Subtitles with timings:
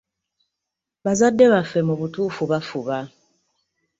[1.03, 2.97] Bazadde baffe mu butuufu bafuba.